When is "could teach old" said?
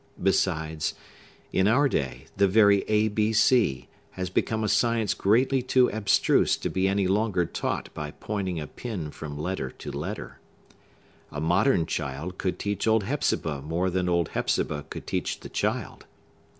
12.39-13.03